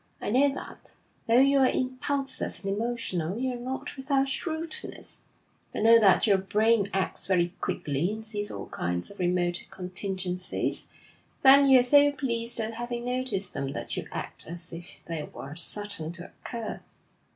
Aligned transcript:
'I 0.19 0.31
know 0.31 0.49
that, 0.55 0.95
though 1.27 1.37
you're 1.39 1.67
impulsive 1.67 2.61
and 2.63 2.73
emotional, 2.75 3.37
you're 3.37 3.55
not 3.59 3.95
without 3.95 4.27
shrewdness; 4.29 5.19
I 5.75 5.79
know 5.81 5.99
that 5.99 6.25
your 6.25 6.39
brain 6.39 6.85
acts 6.91 7.27
very 7.27 7.49
quickly 7.61 8.11
and 8.11 8.25
sees 8.25 8.49
all 8.49 8.65
kinds 8.69 9.11
of 9.11 9.19
remote 9.19 9.67
contingencies; 9.69 10.87
then 11.43 11.69
you're 11.69 11.83
so 11.83 12.11
pleased 12.11 12.59
at 12.59 12.73
having 12.73 13.05
noticed 13.05 13.53
them 13.53 13.73
that 13.73 13.95
you 13.95 14.07
act 14.11 14.47
as 14.47 14.73
if 14.73 15.05
they 15.05 15.21
were 15.21 15.53
certain 15.55 16.11
to 16.13 16.25
occur. 16.31 16.81